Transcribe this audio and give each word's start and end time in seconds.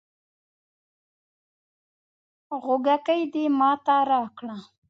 غوږيکې 2.63 3.17
دې 3.33 3.45
ماته 3.59 3.95
راکړه 4.11 4.57